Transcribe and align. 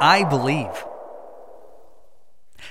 I 0.00 0.24
Believe. 0.24 0.84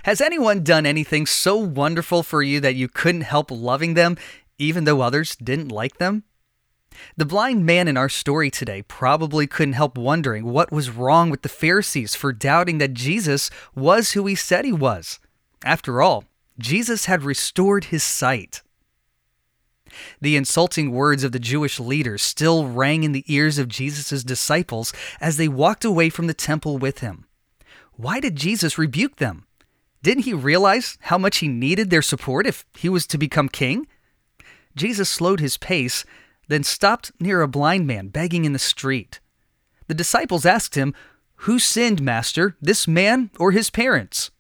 Has 0.04 0.22
anyone 0.22 0.64
done 0.64 0.86
anything 0.86 1.26
so 1.26 1.58
wonderful 1.58 2.22
for 2.22 2.44
you 2.44 2.60
that 2.60 2.76
you 2.76 2.88
couldn't 2.88 3.22
help 3.22 3.50
loving 3.50 3.96
them, 3.96 4.18
even 4.60 4.84
though 4.84 5.02
others 5.02 5.36
didn't 5.36 5.70
like 5.70 5.98
them? 5.98 6.24
The 7.18 7.26
blind 7.26 7.66
man 7.66 7.88
in 7.88 7.98
our 7.98 8.10
story 8.10 8.52
today 8.52 8.84
probably 8.84 9.48
couldn't 9.48 9.74
help 9.74 9.98
wondering 9.98 10.46
what 10.46 10.72
was 10.72 10.92
wrong 10.92 11.32
with 11.32 11.42
the 11.42 11.50
Pharisees 11.50 12.14
for 12.14 12.32
doubting 12.32 12.78
that 12.78 12.94
Jesus 12.94 13.50
was 13.74 14.12
who 14.12 14.28
he 14.28 14.36
said 14.36 14.64
he 14.64 14.72
was. 14.72 15.20
After 15.64 16.04
all, 16.04 16.26
Jesus 16.60 17.06
had 17.06 17.24
restored 17.24 17.86
his 17.86 18.04
sight. 18.04 18.62
The 20.22 20.36
insulting 20.36 20.92
words 20.92 21.24
of 21.24 21.32
the 21.32 21.40
Jewish 21.40 21.80
leaders 21.80 22.22
still 22.22 22.68
rang 22.68 23.04
in 23.04 23.12
the 23.12 23.26
ears 23.28 23.58
of 23.58 23.68
Jesus' 23.68 24.24
disciples 24.24 24.94
as 25.20 25.38
they 25.38 25.48
walked 25.48 25.86
away 25.86 26.10
from 26.10 26.28
the 26.28 26.34
temple 26.34 26.78
with 26.78 27.00
him. 27.00 27.26
Why 27.94 28.20
did 28.20 28.36
Jesus 28.36 28.78
rebuke 28.78 29.18
them? 29.18 29.46
Didn't 30.04 30.26
he 30.26 30.34
realize 30.34 30.98
how 31.02 31.18
much 31.18 31.38
he 31.38 31.48
needed 31.48 31.90
their 31.90 32.02
support 32.02 32.46
if 32.46 32.66
he 32.78 32.90
was 32.90 33.08
to 33.08 33.18
become 33.18 33.50
king? 33.50 33.88
Jesus 34.76 35.10
slowed 35.10 35.40
his 35.40 35.58
pace, 35.58 36.06
then 36.48 36.64
stopped 36.64 37.12
near 37.20 37.42
a 37.42 37.48
blind 37.48 37.88
man 37.88 38.10
begging 38.10 38.46
in 38.46 38.54
the 38.54 38.60
street. 38.60 39.20
The 39.88 39.94
disciples 39.94 40.46
asked 40.46 40.76
him, 40.76 40.94
Who 41.38 41.58
sinned, 41.60 42.02
Master, 42.02 42.56
this 42.62 42.88
man 42.88 43.32
or 43.40 43.52
his 43.52 43.70
parents? 43.70 44.32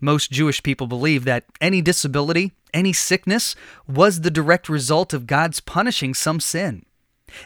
Most 0.00 0.30
Jewish 0.30 0.62
people 0.62 0.86
believe 0.86 1.24
that 1.24 1.44
any 1.60 1.80
disability, 1.80 2.52
any 2.74 2.92
sickness, 2.92 3.54
was 3.86 4.20
the 4.20 4.30
direct 4.30 4.68
result 4.68 5.12
of 5.12 5.26
God's 5.26 5.60
punishing 5.60 6.14
some 6.14 6.40
sin. 6.40 6.84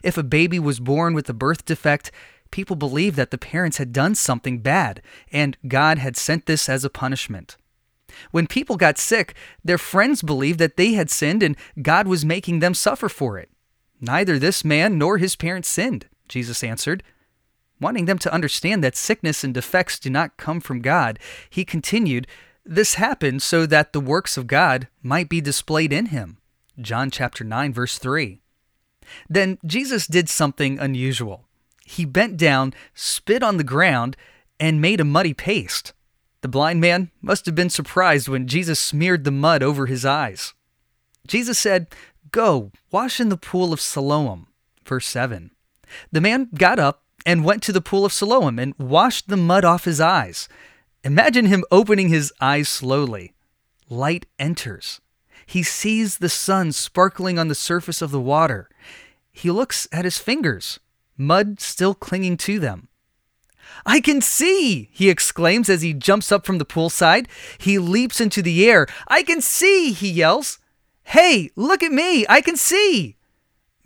If 0.02 0.16
a 0.18 0.22
baby 0.22 0.58
was 0.58 0.80
born 0.80 1.14
with 1.14 1.28
a 1.28 1.34
birth 1.34 1.64
defect, 1.64 2.10
people 2.50 2.76
believed 2.76 3.16
that 3.16 3.30
the 3.30 3.38
parents 3.38 3.78
had 3.78 3.92
done 3.92 4.14
something 4.14 4.58
bad, 4.60 5.02
and 5.32 5.56
God 5.66 5.98
had 5.98 6.16
sent 6.16 6.46
this 6.46 6.68
as 6.68 6.84
a 6.84 6.90
punishment. 6.90 7.56
When 8.30 8.46
people 8.46 8.76
got 8.76 8.98
sick, 8.98 9.34
their 9.64 9.78
friends 9.78 10.22
believed 10.22 10.58
that 10.58 10.76
they 10.76 10.92
had 10.92 11.10
sinned 11.10 11.42
and 11.42 11.56
God 11.82 12.08
was 12.08 12.24
making 12.24 12.60
them 12.60 12.74
suffer 12.74 13.08
for 13.08 13.38
it. 13.38 13.50
Neither 14.00 14.38
this 14.38 14.64
man 14.64 14.98
nor 14.98 15.18
his 15.18 15.36
parents 15.36 15.68
sinned, 15.68 16.06
Jesus 16.28 16.62
answered. 16.62 17.02
Wanting 17.80 18.06
them 18.06 18.18
to 18.18 18.32
understand 18.32 18.82
that 18.82 18.96
sickness 18.96 19.44
and 19.44 19.52
defects 19.52 19.98
do 19.98 20.08
not 20.08 20.38
come 20.38 20.60
from 20.60 20.80
God, 20.80 21.18
he 21.50 21.64
continued, 21.64 22.26
This 22.68 22.94
happened 22.94 23.42
so 23.42 23.64
that 23.64 23.92
the 23.92 24.00
works 24.00 24.36
of 24.36 24.48
God 24.48 24.88
might 25.00 25.28
be 25.28 25.40
displayed 25.40 25.92
in 25.92 26.06
him. 26.06 26.38
John 26.80 27.12
chapter 27.12 27.44
9 27.44 27.72
verse 27.72 27.96
3. 27.96 28.40
Then 29.28 29.58
Jesus 29.64 30.08
did 30.08 30.28
something 30.28 30.80
unusual. 30.80 31.46
He 31.84 32.04
bent 32.04 32.36
down, 32.36 32.74
spit 32.92 33.44
on 33.44 33.56
the 33.56 33.64
ground, 33.64 34.16
and 34.58 34.80
made 34.80 35.00
a 35.00 35.04
muddy 35.04 35.32
paste. 35.32 35.92
The 36.40 36.48
blind 36.48 36.80
man 36.80 37.12
must 37.22 37.46
have 37.46 37.54
been 37.54 37.70
surprised 37.70 38.26
when 38.26 38.48
Jesus 38.48 38.80
smeared 38.80 39.22
the 39.22 39.30
mud 39.30 39.62
over 39.62 39.86
his 39.86 40.04
eyes. 40.04 40.52
Jesus 41.28 41.60
said, 41.60 41.86
Go, 42.32 42.72
wash 42.90 43.20
in 43.20 43.28
the 43.28 43.36
pool 43.36 43.72
of 43.72 43.80
Siloam. 43.80 44.48
Verse 44.84 45.06
7. 45.06 45.52
The 46.10 46.20
man 46.20 46.48
got 46.54 46.80
up 46.80 47.04
and 47.24 47.44
went 47.44 47.62
to 47.62 47.72
the 47.72 47.80
pool 47.80 48.04
of 48.04 48.12
Siloam 48.12 48.58
and 48.58 48.74
washed 48.76 49.28
the 49.28 49.36
mud 49.36 49.64
off 49.64 49.84
his 49.84 50.00
eyes. 50.00 50.48
Imagine 51.06 51.46
him 51.46 51.62
opening 51.70 52.08
his 52.08 52.32
eyes 52.40 52.68
slowly. 52.68 53.32
Light 53.88 54.26
enters. 54.40 55.00
He 55.46 55.62
sees 55.62 56.18
the 56.18 56.28
sun 56.28 56.72
sparkling 56.72 57.38
on 57.38 57.46
the 57.46 57.54
surface 57.54 58.02
of 58.02 58.10
the 58.10 58.20
water. 58.20 58.68
He 59.30 59.52
looks 59.52 59.86
at 59.92 60.04
his 60.04 60.18
fingers, 60.18 60.80
mud 61.16 61.60
still 61.60 61.94
clinging 61.94 62.38
to 62.38 62.58
them. 62.58 62.88
I 63.84 64.00
can 64.00 64.20
see, 64.20 64.88
he 64.92 65.08
exclaims 65.08 65.68
as 65.68 65.82
he 65.82 65.92
jumps 65.94 66.32
up 66.32 66.44
from 66.44 66.58
the 66.58 66.66
poolside. 66.66 67.28
He 67.56 67.78
leaps 67.78 68.20
into 68.20 68.42
the 68.42 68.68
air. 68.68 68.88
I 69.06 69.22
can 69.22 69.40
see, 69.40 69.92
he 69.92 70.10
yells. 70.10 70.58
Hey, 71.04 71.50
look 71.54 71.84
at 71.84 71.92
me, 71.92 72.26
I 72.28 72.40
can 72.40 72.56
see! 72.56 73.15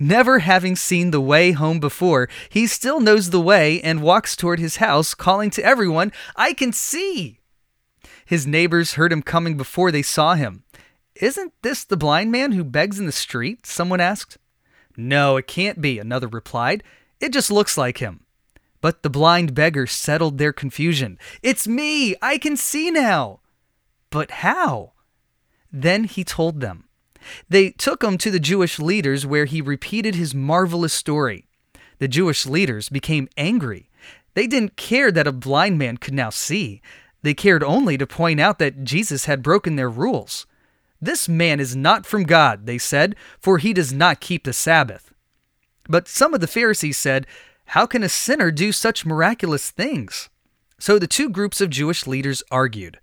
Never 0.03 0.39
having 0.39 0.77
seen 0.77 1.11
the 1.11 1.21
way 1.21 1.53
home 1.53 1.79
before, 1.79 2.31
he 2.49 2.67
still 2.67 3.01
knows 3.01 3.29
the 3.29 3.41
way 3.41 3.83
and 3.83 4.01
walks 4.01 4.35
toward 4.35 4.59
his 4.59 4.77
house, 4.77 5.13
calling 5.13 5.51
to 5.51 5.63
everyone, 5.63 6.11
I 6.35 6.55
can 6.55 6.73
see! 6.73 7.41
His 8.25 8.47
neighbors 8.47 8.95
heard 8.95 9.13
him 9.13 9.21
coming 9.21 9.59
before 9.59 9.93
they 9.93 10.01
saw 10.01 10.37
him. 10.37 10.65
Isn't 11.17 11.53
this 11.61 11.85
the 11.85 11.99
blind 11.99 12.33
man 12.33 12.53
who 12.53 12.65
begs 12.65 12.99
in 12.99 13.05
the 13.05 13.13
street? 13.13 13.67
Someone 13.67 14.01
asked. 14.01 14.39
No, 14.97 15.37
it 15.37 15.47
can't 15.47 15.83
be, 15.83 15.99
another 15.99 16.29
replied. 16.29 16.83
It 17.21 17.35
just 17.35 17.51
looks 17.51 17.77
like 17.77 17.99
him. 17.99 18.25
But 18.81 19.03
the 19.03 19.11
blind 19.11 19.55
beggar 19.55 19.87
settled 19.87 20.39
their 20.39 20.55
confusion. 20.55 21.19
It's 21.43 21.69
me! 21.69 22.15
I 22.23 22.39
can 22.39 22.57
see 22.57 22.91
now! 22.91 23.41
But 24.09 24.31
how? 24.31 24.93
Then 25.71 26.05
he 26.05 26.25
told 26.25 26.61
them. 26.61 26.85
They 27.49 27.71
took 27.71 28.03
him 28.03 28.19
to 28.19 28.31
the 28.31 28.41
Jewish 28.41 28.79
leaders 28.79 29.27
where 29.27 29.45
he 29.45 29.61
repeated 29.61 30.15
his 30.15 30.35
marvelous 30.35 30.93
story. 30.93 31.47
The 31.99 32.09
Jewish 32.09 32.47
leaders 32.47 32.89
became 32.89 33.29
angry. 33.37 33.91
They 34.35 34.47
didn't 34.47 34.77
care 34.77 35.13
that 35.13 35.27
a 35.27 35.33
blind 35.33 35.79
man 35.79 35.97
could 35.97 36.15
now 36.15 36.31
see. 36.31 36.81
They 37.23 37.35
cared 37.35 37.63
only 37.63 37.99
to 37.99 38.07
point 38.07 38.41
out 38.41 38.59
that 38.59 38.85
Jesus 38.85 39.27
had 39.27 39.43
broken 39.43 39.77
their 39.77 39.91
rules. 39.91 40.47
This 41.01 41.29
man 41.29 41.61
is 41.61 41.75
not 41.77 42.07
from 42.07 42.25
God, 42.25 42.67
they 42.67 42.79
said, 42.79 43.17
for 43.39 43.59
he 43.59 43.73
does 43.73 43.93
not 43.93 44.21
keep 44.21 44.45
the 44.45 44.53
Sabbath. 44.53 45.13
But 45.89 46.09
some 46.09 46.35
of 46.35 46.41
the 46.41 46.47
Pharisees 46.47 46.99
said, 46.99 47.27
How 47.67 47.87
can 47.87 48.03
a 48.03 48.09
sinner 48.09 48.51
do 48.51 48.73
such 48.73 49.07
miraculous 49.07 49.71
things? 49.71 50.29
So 50.79 50.99
the 50.99 51.07
two 51.07 51.29
groups 51.29 51.61
of 51.61 51.71
Jewish 51.71 52.07
leaders 52.07 52.43
argued. 52.51 52.99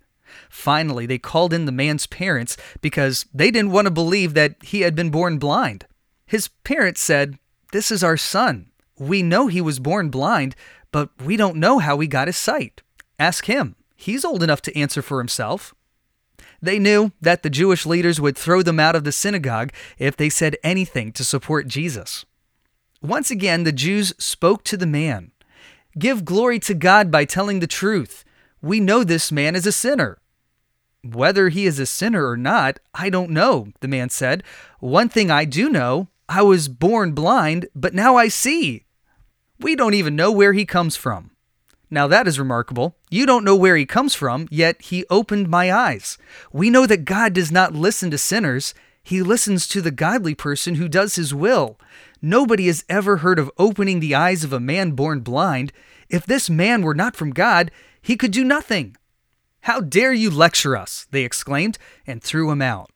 Finally, 0.48 1.06
they 1.06 1.18
called 1.18 1.52
in 1.52 1.64
the 1.64 1.72
man's 1.72 2.06
parents 2.06 2.56
because 2.80 3.26
they 3.32 3.50
didn't 3.50 3.72
want 3.72 3.86
to 3.86 3.90
believe 3.90 4.34
that 4.34 4.56
he 4.62 4.80
had 4.80 4.94
been 4.94 5.10
born 5.10 5.38
blind. 5.38 5.86
His 6.26 6.48
parents 6.64 7.00
said, 7.00 7.38
This 7.72 7.90
is 7.90 8.04
our 8.04 8.16
son. 8.16 8.70
We 8.98 9.22
know 9.22 9.46
he 9.46 9.60
was 9.60 9.78
born 9.78 10.10
blind, 10.10 10.56
but 10.92 11.10
we 11.24 11.36
don't 11.36 11.56
know 11.56 11.78
how 11.78 11.98
he 12.00 12.06
got 12.06 12.28
his 12.28 12.36
sight. 12.36 12.82
Ask 13.18 13.46
him. 13.46 13.76
He's 13.96 14.24
old 14.24 14.42
enough 14.42 14.62
to 14.62 14.78
answer 14.78 15.02
for 15.02 15.18
himself. 15.18 15.74
They 16.60 16.78
knew 16.78 17.12
that 17.20 17.42
the 17.42 17.50
Jewish 17.50 17.86
leaders 17.86 18.20
would 18.20 18.36
throw 18.36 18.62
them 18.62 18.80
out 18.80 18.96
of 18.96 19.04
the 19.04 19.12
synagogue 19.12 19.72
if 19.98 20.16
they 20.16 20.28
said 20.28 20.56
anything 20.62 21.12
to 21.12 21.24
support 21.24 21.68
Jesus. 21.68 22.24
Once 23.00 23.30
again, 23.30 23.62
the 23.62 23.72
Jews 23.72 24.12
spoke 24.18 24.64
to 24.64 24.76
the 24.76 24.86
man 24.86 25.32
Give 25.98 26.24
glory 26.24 26.58
to 26.60 26.74
God 26.74 27.10
by 27.10 27.24
telling 27.24 27.60
the 27.60 27.66
truth. 27.66 28.24
We 28.60 28.80
know 28.80 29.04
this 29.04 29.30
man 29.30 29.54
is 29.54 29.66
a 29.66 29.72
sinner. 29.72 30.18
Whether 31.04 31.48
he 31.48 31.66
is 31.66 31.78
a 31.78 31.86
sinner 31.86 32.28
or 32.28 32.36
not, 32.36 32.80
I 32.92 33.08
don't 33.08 33.30
know, 33.30 33.68
the 33.80 33.88
man 33.88 34.10
said. 34.10 34.42
One 34.80 35.08
thing 35.08 35.30
I 35.30 35.44
do 35.44 35.68
know 35.68 36.08
I 36.28 36.42
was 36.42 36.68
born 36.68 37.12
blind, 37.12 37.68
but 37.74 37.94
now 37.94 38.16
I 38.16 38.28
see. 38.28 38.84
We 39.60 39.74
don't 39.74 39.94
even 39.94 40.16
know 40.16 40.30
where 40.30 40.52
he 40.52 40.66
comes 40.66 40.96
from. 40.96 41.30
Now 41.90 42.06
that 42.06 42.28
is 42.28 42.38
remarkable. 42.38 42.96
You 43.10 43.24
don't 43.24 43.44
know 43.44 43.56
where 43.56 43.76
he 43.76 43.86
comes 43.86 44.14
from, 44.14 44.46
yet 44.50 44.82
he 44.82 45.06
opened 45.08 45.48
my 45.48 45.72
eyes. 45.72 46.18
We 46.52 46.68
know 46.68 46.86
that 46.86 47.04
God 47.04 47.32
does 47.32 47.50
not 47.50 47.74
listen 47.74 48.10
to 48.10 48.18
sinners, 48.18 48.74
he 49.02 49.22
listens 49.22 49.66
to 49.68 49.80
the 49.80 49.90
godly 49.90 50.34
person 50.34 50.74
who 50.74 50.86
does 50.86 51.14
his 51.14 51.32
will. 51.32 51.78
Nobody 52.20 52.66
has 52.66 52.84
ever 52.90 53.18
heard 53.18 53.38
of 53.38 53.50
opening 53.56 54.00
the 54.00 54.14
eyes 54.14 54.44
of 54.44 54.52
a 54.52 54.60
man 54.60 54.90
born 54.90 55.20
blind. 55.20 55.72
If 56.08 56.26
this 56.26 56.48
man 56.48 56.82
were 56.82 56.94
not 56.94 57.16
from 57.16 57.30
God, 57.30 57.70
he 58.00 58.16
could 58.16 58.30
do 58.30 58.44
nothing. 58.44 58.96
How 59.62 59.80
dare 59.80 60.12
you 60.12 60.30
lecture 60.30 60.76
us? 60.76 61.06
They 61.10 61.24
exclaimed 61.24 61.78
and 62.06 62.22
threw 62.22 62.50
him 62.50 62.62
out. 62.62 62.90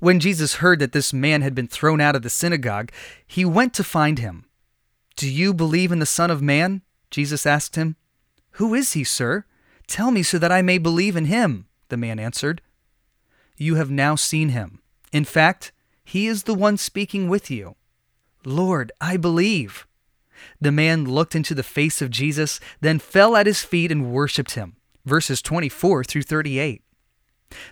When 0.00 0.20
Jesus 0.20 0.56
heard 0.56 0.78
that 0.78 0.92
this 0.92 1.12
man 1.12 1.42
had 1.42 1.54
been 1.54 1.68
thrown 1.68 2.00
out 2.00 2.16
of 2.16 2.22
the 2.22 2.30
synagogue, 2.30 2.90
he 3.26 3.44
went 3.44 3.74
to 3.74 3.84
find 3.84 4.18
him. 4.18 4.46
Do 5.16 5.28
you 5.30 5.54
believe 5.54 5.92
in 5.92 5.98
the 5.98 6.06
Son 6.06 6.30
of 6.30 6.42
Man? 6.42 6.82
Jesus 7.10 7.46
asked 7.46 7.76
him. 7.76 7.96
Who 8.52 8.74
is 8.74 8.92
he, 8.92 9.04
sir? 9.04 9.44
Tell 9.86 10.10
me 10.10 10.22
so 10.22 10.38
that 10.38 10.52
I 10.52 10.62
may 10.62 10.78
believe 10.78 11.16
in 11.16 11.26
him, 11.26 11.66
the 11.88 11.96
man 11.96 12.18
answered. 12.18 12.60
You 13.56 13.76
have 13.76 13.90
now 13.90 14.16
seen 14.16 14.48
him. 14.50 14.80
In 15.12 15.24
fact, 15.24 15.72
he 16.04 16.26
is 16.26 16.44
the 16.44 16.54
one 16.54 16.76
speaking 16.76 17.28
with 17.28 17.50
you. 17.50 17.76
Lord, 18.44 18.90
I 19.00 19.16
believe. 19.16 19.86
The 20.60 20.72
man 20.72 21.04
looked 21.04 21.34
into 21.34 21.54
the 21.54 21.62
face 21.62 22.02
of 22.02 22.10
Jesus, 22.10 22.60
then 22.80 22.98
fell 22.98 23.36
at 23.36 23.46
his 23.46 23.62
feet 23.62 23.92
and 23.92 24.12
worshiped 24.12 24.52
him. 24.52 24.76
Verses 25.04 25.42
24 25.42 26.04
through 26.04 26.22
38. 26.22 26.82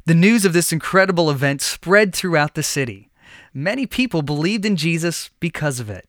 The 0.04 0.14
news 0.14 0.44
of 0.44 0.52
this 0.52 0.72
incredible 0.72 1.30
event 1.30 1.62
spread 1.62 2.14
throughout 2.14 2.54
the 2.54 2.62
city. 2.62 3.10
Many 3.54 3.86
people 3.86 4.22
believed 4.22 4.64
in 4.64 4.76
Jesus 4.76 5.30
because 5.40 5.80
of 5.80 5.90
it. 5.90 6.08